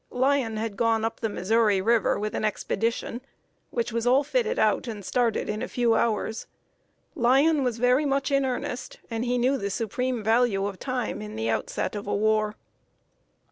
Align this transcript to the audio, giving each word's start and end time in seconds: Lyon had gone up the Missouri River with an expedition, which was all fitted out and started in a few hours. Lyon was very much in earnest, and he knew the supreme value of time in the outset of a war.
Lyon 0.09 0.57
had 0.57 0.77
gone 0.77 1.05
up 1.05 1.19
the 1.19 1.29
Missouri 1.29 1.79
River 1.79 2.17
with 2.17 2.33
an 2.33 2.43
expedition, 2.43 3.21
which 3.69 3.93
was 3.93 4.07
all 4.07 4.23
fitted 4.23 4.57
out 4.57 4.87
and 4.87 5.05
started 5.05 5.47
in 5.47 5.61
a 5.61 5.67
few 5.67 5.93
hours. 5.93 6.47
Lyon 7.13 7.63
was 7.63 7.77
very 7.77 8.07
much 8.07 8.31
in 8.31 8.43
earnest, 8.43 8.97
and 9.11 9.23
he 9.23 9.37
knew 9.37 9.59
the 9.59 9.69
supreme 9.69 10.23
value 10.23 10.65
of 10.65 10.79
time 10.79 11.21
in 11.21 11.35
the 11.35 11.51
outset 11.51 11.93
of 11.93 12.07
a 12.07 12.15
war. 12.15 12.55